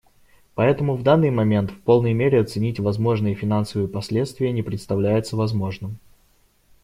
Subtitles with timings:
[0.55, 5.99] Поэтому в данный момент в полной мере оценить возможные финансовые последствия не представляется возможным.